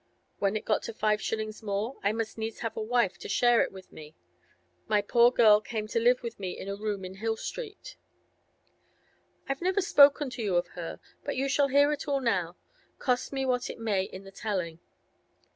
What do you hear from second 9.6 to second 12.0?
never spoken to you of her, but you shall hear